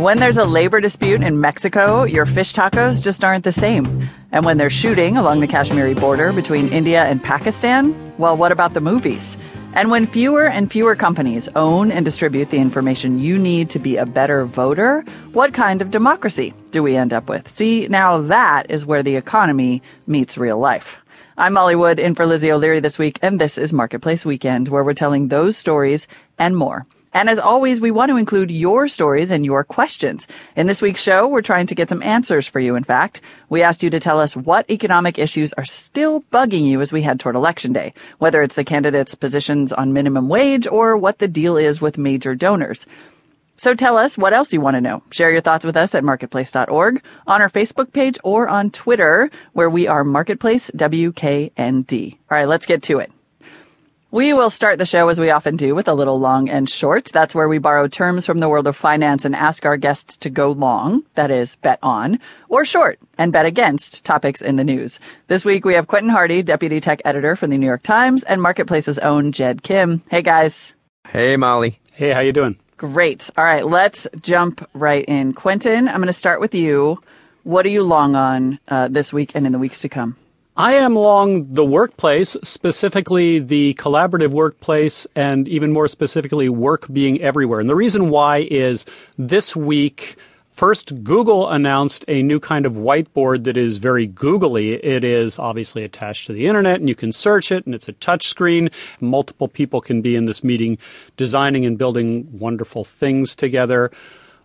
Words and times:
When 0.00 0.18
there's 0.18 0.38
a 0.38 0.46
labor 0.46 0.80
dispute 0.80 1.20
in 1.20 1.42
Mexico, 1.42 2.04
your 2.04 2.24
fish 2.24 2.54
tacos 2.54 3.02
just 3.02 3.22
aren't 3.22 3.44
the 3.44 3.52
same. 3.52 4.08
And 4.32 4.46
when 4.46 4.56
there's 4.56 4.72
shooting 4.72 5.18
along 5.18 5.40
the 5.40 5.46
Kashmiri 5.46 5.92
border 5.92 6.32
between 6.32 6.68
India 6.68 7.04
and 7.04 7.22
Pakistan, 7.22 7.94
well, 8.16 8.34
what 8.34 8.50
about 8.50 8.72
the 8.72 8.80
movies? 8.80 9.36
And 9.74 9.90
when 9.90 10.06
fewer 10.06 10.46
and 10.46 10.72
fewer 10.72 10.96
companies 10.96 11.50
own 11.54 11.92
and 11.92 12.02
distribute 12.02 12.48
the 12.48 12.56
information 12.56 13.18
you 13.18 13.36
need 13.36 13.68
to 13.68 13.78
be 13.78 13.98
a 13.98 14.06
better 14.06 14.46
voter, 14.46 15.04
what 15.32 15.52
kind 15.52 15.82
of 15.82 15.90
democracy 15.90 16.54
do 16.70 16.82
we 16.82 16.96
end 16.96 17.12
up 17.12 17.28
with? 17.28 17.46
See, 17.50 17.86
now 17.88 18.22
that 18.22 18.70
is 18.70 18.86
where 18.86 19.02
the 19.02 19.16
economy 19.16 19.82
meets 20.06 20.38
real 20.38 20.58
life. 20.58 20.96
I'm 21.36 21.52
Molly 21.52 21.76
Wood 21.76 21.98
in 21.98 22.14
for 22.14 22.24
Lizzie 22.24 22.52
O'Leary 22.52 22.80
this 22.80 22.98
week, 22.98 23.18
and 23.20 23.38
this 23.38 23.58
is 23.58 23.70
Marketplace 23.70 24.24
Weekend, 24.24 24.68
where 24.68 24.82
we're 24.82 24.94
telling 24.94 25.28
those 25.28 25.58
stories 25.58 26.08
and 26.38 26.56
more. 26.56 26.86
And 27.12 27.28
as 27.28 27.40
always, 27.40 27.80
we 27.80 27.90
want 27.90 28.10
to 28.10 28.16
include 28.16 28.52
your 28.52 28.86
stories 28.86 29.32
and 29.32 29.44
your 29.44 29.64
questions. 29.64 30.28
In 30.54 30.68
this 30.68 30.80
week's 30.80 31.02
show, 31.02 31.26
we're 31.26 31.42
trying 31.42 31.66
to 31.66 31.74
get 31.74 31.88
some 31.88 32.02
answers 32.02 32.46
for 32.46 32.60
you, 32.60 32.76
in 32.76 32.84
fact. 32.84 33.20
We 33.48 33.62
asked 33.62 33.82
you 33.82 33.90
to 33.90 33.98
tell 33.98 34.20
us 34.20 34.36
what 34.36 34.70
economic 34.70 35.18
issues 35.18 35.52
are 35.54 35.64
still 35.64 36.22
bugging 36.32 36.64
you 36.64 36.80
as 36.80 36.92
we 36.92 37.02
head 37.02 37.18
toward 37.18 37.34
Election 37.34 37.72
Day, 37.72 37.94
whether 38.18 38.42
it's 38.42 38.54
the 38.54 38.64
candidates' 38.64 39.16
positions 39.16 39.72
on 39.72 39.92
minimum 39.92 40.28
wage 40.28 40.68
or 40.68 40.96
what 40.96 41.18
the 41.18 41.26
deal 41.26 41.56
is 41.56 41.80
with 41.80 41.98
major 41.98 42.36
donors. 42.36 42.86
So 43.56 43.74
tell 43.74 43.98
us 43.98 44.16
what 44.16 44.32
else 44.32 44.52
you 44.52 44.60
want 44.60 44.76
to 44.76 44.80
know. 44.80 45.02
Share 45.10 45.32
your 45.32 45.42
thoughts 45.42 45.66
with 45.66 45.76
us 45.76 45.94
at 45.94 46.04
marketplace.org, 46.04 47.02
on 47.26 47.42
our 47.42 47.50
Facebook 47.50 47.92
page, 47.92 48.18
or 48.24 48.48
on 48.48 48.70
Twitter, 48.70 49.30
where 49.52 49.68
we 49.68 49.86
are 49.86 50.04
Marketplace 50.04 50.70
WKND. 50.76 52.12
All 52.14 52.18
right, 52.30 52.48
let's 52.48 52.64
get 52.64 52.82
to 52.84 53.00
it. 53.00 53.12
We 54.12 54.32
will 54.32 54.50
start 54.50 54.78
the 54.78 54.86
show 54.86 55.08
as 55.08 55.20
we 55.20 55.30
often 55.30 55.54
do 55.54 55.72
with 55.72 55.86
a 55.86 55.94
little 55.94 56.18
long 56.18 56.48
and 56.48 56.68
short. 56.68 57.04
That's 57.12 57.32
where 57.32 57.48
we 57.48 57.58
borrow 57.58 57.86
terms 57.86 58.26
from 58.26 58.40
the 58.40 58.48
world 58.48 58.66
of 58.66 58.76
finance 58.76 59.24
and 59.24 59.36
ask 59.36 59.64
our 59.64 59.76
guests 59.76 60.16
to 60.16 60.28
go 60.28 60.50
long, 60.50 61.04
that 61.14 61.30
is, 61.30 61.54
bet 61.54 61.78
on, 61.80 62.18
or 62.48 62.64
short 62.64 62.98
and 63.18 63.32
bet 63.32 63.46
against 63.46 64.04
topics 64.04 64.42
in 64.42 64.56
the 64.56 64.64
news. 64.64 64.98
This 65.28 65.44
week 65.44 65.64
we 65.64 65.74
have 65.74 65.86
Quentin 65.86 66.10
Hardy, 66.10 66.42
deputy 66.42 66.80
tech 66.80 67.00
editor 67.04 67.36
from 67.36 67.50
the 67.50 67.58
New 67.58 67.66
York 67.66 67.84
Times, 67.84 68.24
and 68.24 68.42
Marketplace's 68.42 68.98
own 68.98 69.30
Jed 69.30 69.62
Kim. 69.62 70.02
Hey 70.10 70.22
guys. 70.22 70.72
Hey 71.06 71.36
Molly. 71.36 71.78
Hey, 71.92 72.10
how 72.10 72.18
you 72.20 72.32
doing? 72.32 72.58
Great. 72.78 73.30
All 73.36 73.44
right, 73.44 73.64
let's 73.64 74.08
jump 74.22 74.68
right 74.74 75.04
in. 75.04 75.34
Quentin, 75.34 75.86
I'm 75.86 75.98
going 75.98 76.08
to 76.08 76.12
start 76.12 76.40
with 76.40 76.54
you. 76.54 77.00
What 77.44 77.64
are 77.64 77.68
you 77.68 77.84
long 77.84 78.16
on 78.16 78.58
uh, 78.66 78.88
this 78.88 79.12
week 79.12 79.32
and 79.36 79.46
in 79.46 79.52
the 79.52 79.58
weeks 79.60 79.82
to 79.82 79.88
come? 79.88 80.16
I 80.60 80.74
am 80.74 80.94
along 80.94 81.54
the 81.54 81.64
workplace, 81.64 82.36
specifically 82.42 83.38
the 83.38 83.72
collaborative 83.78 84.28
workplace, 84.28 85.06
and 85.16 85.48
even 85.48 85.72
more 85.72 85.88
specifically, 85.88 86.50
work 86.50 86.86
being 86.92 87.18
everywhere. 87.22 87.60
And 87.60 87.70
the 87.70 87.74
reason 87.74 88.10
why 88.10 88.46
is 88.50 88.84
this 89.16 89.56
week, 89.56 90.16
First, 90.52 91.02
Google 91.02 91.48
announced 91.48 92.04
a 92.08 92.22
new 92.22 92.38
kind 92.38 92.66
of 92.66 92.74
whiteboard 92.74 93.44
that 93.44 93.56
is 93.56 93.78
very 93.78 94.06
googly. 94.06 94.74
It 94.74 95.02
is 95.02 95.38
obviously 95.38 95.82
attached 95.84 96.26
to 96.26 96.34
the 96.34 96.46
internet 96.46 96.80
and 96.80 96.88
you 96.90 96.94
can 96.94 97.12
search 97.12 97.50
it 97.50 97.64
and 97.64 97.74
it's 97.74 97.88
a 97.88 97.94
touch 97.94 98.28
screen. 98.28 98.68
Multiple 99.00 99.48
people 99.48 99.80
can 99.80 100.02
be 100.02 100.14
in 100.16 100.26
this 100.26 100.44
meeting 100.44 100.76
designing 101.16 101.64
and 101.64 101.78
building 101.78 102.28
wonderful 102.38 102.84
things 102.84 103.34
together. 103.34 103.90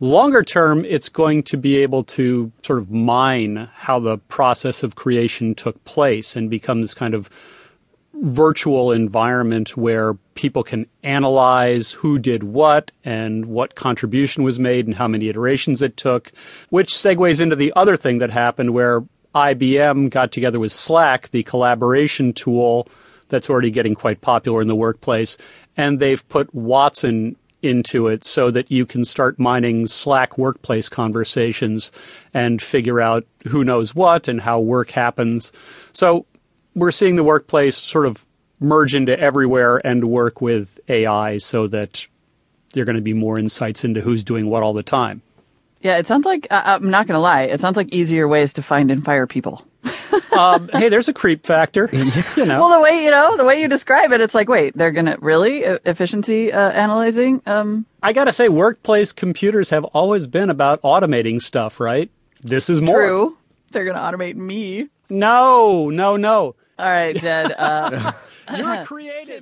Longer 0.00 0.44
term, 0.44 0.84
it's 0.84 1.08
going 1.08 1.42
to 1.44 1.56
be 1.56 1.78
able 1.78 2.04
to 2.04 2.52
sort 2.62 2.78
of 2.78 2.90
mine 2.90 3.68
how 3.74 3.98
the 3.98 4.18
process 4.18 4.84
of 4.84 4.94
creation 4.94 5.56
took 5.56 5.82
place 5.84 6.36
and 6.36 6.48
become 6.48 6.82
this 6.82 6.94
kind 6.94 7.14
of 7.14 7.28
virtual 8.14 8.92
environment 8.92 9.76
where 9.76 10.14
people 10.34 10.62
can 10.62 10.86
analyze 11.02 11.92
who 11.92 12.18
did 12.18 12.44
what 12.44 12.92
and 13.04 13.46
what 13.46 13.74
contribution 13.74 14.44
was 14.44 14.58
made 14.58 14.86
and 14.86 14.94
how 14.94 15.08
many 15.08 15.28
iterations 15.28 15.82
it 15.82 15.96
took, 15.96 16.30
which 16.68 16.92
segues 16.92 17.40
into 17.40 17.56
the 17.56 17.72
other 17.74 17.96
thing 17.96 18.18
that 18.18 18.30
happened 18.30 18.74
where 18.74 19.02
IBM 19.34 20.10
got 20.10 20.30
together 20.30 20.60
with 20.60 20.72
Slack, 20.72 21.30
the 21.30 21.42
collaboration 21.42 22.32
tool 22.32 22.88
that's 23.28 23.50
already 23.50 23.70
getting 23.70 23.94
quite 23.94 24.20
popular 24.20 24.62
in 24.62 24.68
the 24.68 24.76
workplace, 24.76 25.36
and 25.76 26.00
they've 26.00 26.26
put 26.28 26.54
Watson 26.54 27.36
into 27.62 28.06
it 28.06 28.24
so 28.24 28.50
that 28.50 28.70
you 28.70 28.86
can 28.86 29.04
start 29.04 29.38
mining 29.38 29.86
Slack 29.86 30.38
workplace 30.38 30.88
conversations 30.88 31.90
and 32.32 32.62
figure 32.62 33.00
out 33.00 33.24
who 33.48 33.64
knows 33.64 33.94
what 33.94 34.28
and 34.28 34.40
how 34.40 34.60
work 34.60 34.90
happens. 34.90 35.52
So 35.92 36.26
we're 36.74 36.92
seeing 36.92 37.16
the 37.16 37.24
workplace 37.24 37.76
sort 37.76 38.06
of 38.06 38.24
merge 38.60 38.94
into 38.94 39.18
everywhere 39.18 39.84
and 39.84 40.04
work 40.04 40.40
with 40.40 40.78
AI 40.88 41.38
so 41.38 41.66
that 41.68 42.06
there 42.72 42.82
are 42.82 42.86
going 42.86 42.96
to 42.96 43.02
be 43.02 43.14
more 43.14 43.38
insights 43.38 43.84
into 43.84 44.00
who's 44.00 44.24
doing 44.24 44.48
what 44.48 44.62
all 44.62 44.72
the 44.72 44.82
time. 44.82 45.22
Yeah, 45.80 45.98
it 45.98 46.06
sounds 46.06 46.24
like, 46.24 46.46
uh, 46.50 46.62
I'm 46.64 46.90
not 46.90 47.06
going 47.06 47.14
to 47.14 47.20
lie, 47.20 47.42
it 47.42 47.60
sounds 47.60 47.76
like 47.76 47.88
easier 47.92 48.26
ways 48.26 48.52
to 48.54 48.62
find 48.62 48.90
and 48.90 49.04
fire 49.04 49.26
people 49.26 49.64
um, 50.32 50.68
hey, 50.72 50.88
there's 50.88 51.08
a 51.08 51.12
creep 51.12 51.46
factor. 51.46 51.88
you 51.92 52.46
know. 52.46 52.60
Well, 52.60 52.78
the 52.78 52.80
way 52.80 53.04
you 53.04 53.10
know, 53.10 53.36
the 53.36 53.44
way 53.44 53.60
you 53.60 53.68
describe 53.68 54.12
it, 54.12 54.20
it's 54.20 54.34
like, 54.34 54.48
wait, 54.48 54.76
they're 54.76 54.92
gonna 54.92 55.16
really 55.20 55.64
uh, 55.64 55.78
efficiency 55.84 56.52
uh, 56.52 56.70
analyzing. 56.70 57.42
Um, 57.46 57.86
I 58.02 58.12
gotta 58.12 58.32
say, 58.32 58.48
workplace 58.48 59.12
computers 59.12 59.70
have 59.70 59.84
always 59.84 60.26
been 60.26 60.50
about 60.50 60.80
automating 60.82 61.42
stuff, 61.42 61.80
right? 61.80 62.10
This 62.42 62.70
is 62.70 62.80
more 62.80 62.96
true. 62.96 63.38
They're 63.72 63.84
gonna 63.84 63.98
automate 63.98 64.36
me. 64.36 64.88
No, 65.10 65.90
no, 65.90 66.16
no. 66.16 66.54
All 66.78 66.86
right, 66.86 67.16
Jed. 67.16 67.52
Uh, 67.52 68.12
You're 68.56 68.70
a 68.70 68.84
creative. 68.84 69.36